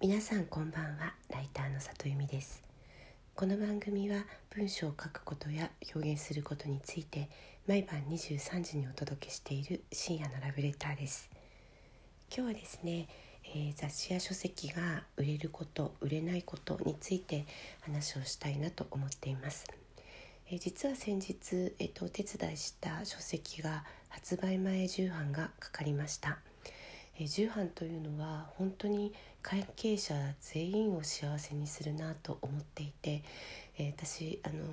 [0.00, 1.12] 皆さんこんばんは。
[1.28, 2.62] ライターの里由美です。
[3.34, 7.28] この番組は文章を書くことや表現することについて
[7.66, 11.28] 毎晩23時にお届けしている深夜のラブレターです。
[12.32, 13.08] 今日はですね、
[13.42, 17.44] えー、雑誌や書籍が売れること売れないことについて
[17.80, 19.66] 話をしたいなと思っています。
[20.48, 26.38] え、実は先日、えーと、お手伝いした書籍が発売前重版がかかりました。
[27.26, 29.12] 重版というのは本当に
[29.42, 33.22] 関係者全員を幸せにするなと思っていて、
[33.78, 34.64] え、私あの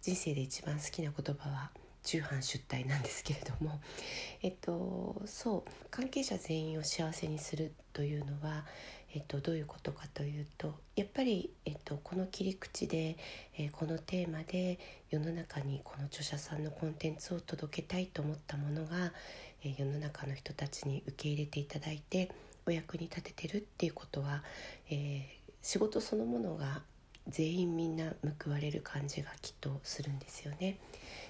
[0.00, 1.70] 人生で一番好きな言葉は
[2.04, 3.80] 重版出退なんですけれども、
[4.42, 8.66] えっと、そう関係者全員を幸せにするというのは、
[9.14, 13.16] えっと、どういうことかというとやっぱり、えっと、この切り口で、
[13.58, 14.78] えー、このテーマで
[15.10, 19.12] 世の中にこの著者さんのコンテンツを届けたいと思ったものが、
[19.62, 22.30] えー、世の中の人たちに受け入れていただいて
[22.66, 24.42] お役に立ててるっていうことは、
[24.88, 26.82] えー、仕事そのものが
[27.28, 28.12] 全員みんな
[28.44, 30.78] 報われる感じがきっとするんですよね。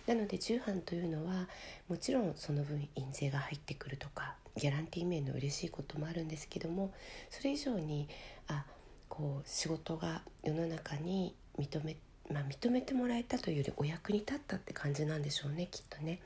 [0.06, 1.48] なので重版というのは
[1.88, 6.92] もちろんその分印税が入ってくるとかギャランティー面の嬉しいこともあるんですけども
[7.30, 8.08] それ以上に
[8.48, 8.64] あ
[9.08, 11.96] こう仕事が世の中に認め,、
[12.30, 16.18] まあ、認めてもらえたというよりお役に立ったって感じなんでしょうねきっとね。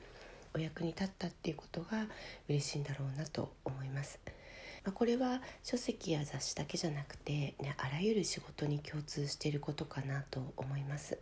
[0.55, 2.07] お役に立ったっていうことが
[2.49, 4.19] 嬉しいんだろうなと思います。
[4.87, 11.19] まあ、これは書籍や雑誌だけじゃなくて、ね、あらゆる仕事に共通していることかなと思います。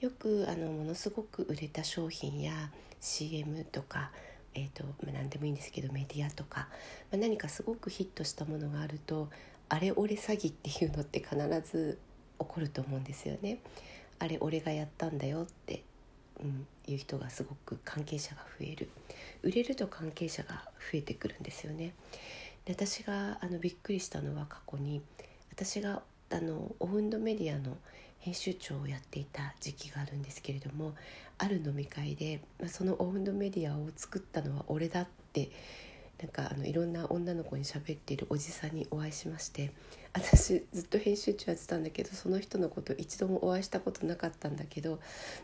[0.00, 4.12] よくあのものすごく売れた商品や CM とか、
[4.54, 6.68] えーとまあ、何でもいいんですけどメディアとか、
[7.12, 9.28] まあ、何かすごくヒットしたものがあると
[9.68, 11.36] あれ俺詐欺っていうのって必
[11.70, 11.98] ず
[12.38, 13.58] 起こると思うんですよね。
[14.18, 15.82] あれ俺がやったんだよって、
[16.40, 18.88] うん、いう人がすごく関係者が増える
[19.42, 21.92] 売れると関係者が増えてくるんですよね。
[22.66, 25.00] で私があのびっくりしたのは過去に
[25.50, 27.76] 私があのオウンドメディアの
[28.18, 30.94] 編集長をやっていた時期があるんですけれども
[31.38, 35.50] ある飲み会で、まあ、そのオウンドメディアを作ったのは俺だって
[36.20, 39.72] なんかあのいろんな女の子に喋っているおじさんにお会いしまして
[40.14, 44.98] 私ずっと編集長やってたんだけどその人のこと一度もお会いしたことなかったんだけど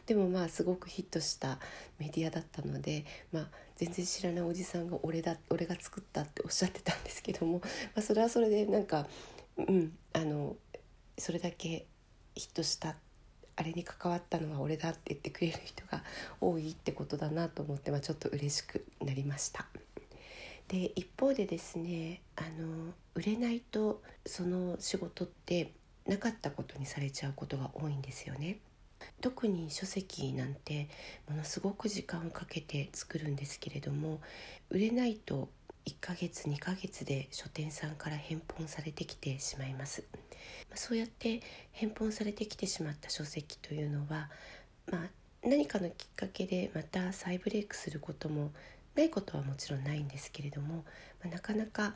[0.06, 1.59] でもまあすごくヒットした
[1.99, 9.06] メディアだったので、まあ、全然知らないおじさんが俺だ俺が作ったっておっしゃってたんですけども、まあ、それはそれでなんか
[9.59, 10.56] うんあの
[11.19, 11.87] それだけ
[12.34, 12.97] ヒットした
[13.56, 16.03] あれに関わったのは俺だって言ってくれる人が
[16.41, 19.66] 多いってことだなと思って、まあ、ちょっと嬉しくなりました。
[20.72, 25.71] で一方でですねあの売れないとその仕事って
[26.06, 28.59] なかったことにされちゃうことが多いんですよね。
[29.21, 30.88] 特に書籍なんて
[31.28, 34.21] ものすごく時間をかけて作るんですけれども
[34.71, 35.49] 売れないと
[35.87, 40.05] 1ヶ月2ヶ月で書店さんから返本されてきてしまいます。
[40.75, 41.43] そうやって
[41.75, 44.31] 返本されてきてしまった書籍というのは、
[44.91, 45.11] まあ、
[45.43, 48.53] 何かのきっかけでまた再ブレイクすることも
[48.95, 50.85] ないことはもちろんないんですけれども、
[51.23, 51.95] まあ、なかなか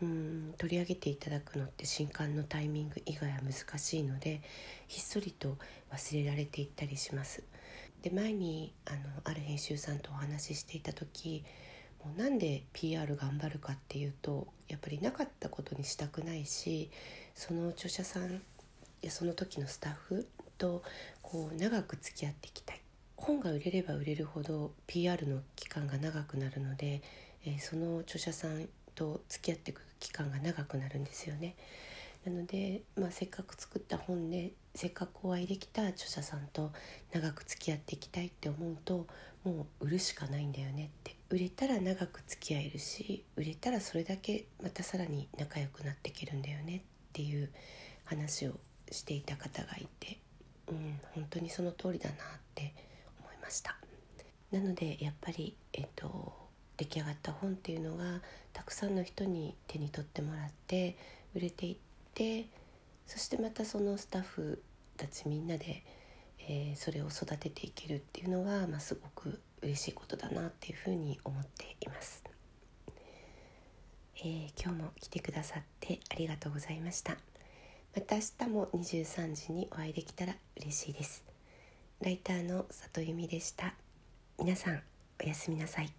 [0.00, 4.40] うん取り上げていただくのって新刊のタイミング以外は難しいので
[4.86, 5.56] ひっそりと
[5.92, 7.42] 忘れられていったりします。
[8.02, 11.44] で前にあのある編集さんとお話ししていた時
[12.04, 16.90] もうなんで PR 頑張るかっていうとやっぱりなかったことにしたくないし
[17.34, 18.40] その著者さん
[19.02, 20.28] やその時のスタッフ
[20.58, 20.82] と
[21.22, 22.80] こう長く付き合っていきたい
[23.18, 27.02] 本が売れれば売れるほど PR の期間が長くなるので、
[27.44, 31.54] えー、その著者さんと付き合っていく期間が長くなるんですよね。
[32.24, 36.72] なので、まあ、せっかく作った本でせっかくお会いできた著者さんと
[37.12, 39.06] 長く付き合っていきたいって思うと
[39.44, 46.80] もう売るしかないんだよねって売れたら長く付き合えるし売れたらそれだけまたさらに仲良くなっていけるんだよねっ
[47.12, 47.50] ていう
[48.04, 48.52] 話を
[48.90, 50.18] していた方がいて、
[50.68, 52.18] うん、本当にその通りだなっ
[52.54, 52.74] て
[53.48, 53.78] ました。
[54.52, 56.34] なのでやっぱり、えっと、
[56.76, 58.20] 出来上がった本っていうのが
[58.52, 60.98] たくさんの人に手に取ってもらって
[61.34, 61.76] 売れていっ
[62.14, 62.46] て
[63.06, 64.62] そしてまたそのスタッフ
[64.98, 65.82] たちみんなで、
[66.40, 72.22] えー、それを育てていけるっていうのは、まあ、すごく嬉しいことだなっていうふうに思っています。
[74.20, 77.16] えー、今日も来てくださってありがとうございました。
[77.94, 81.27] また明日も23時にお会いできたら嬉しいです。
[82.00, 83.74] ライターの里由美でした。
[84.38, 84.80] 皆さん
[85.20, 85.92] おやすみなさい。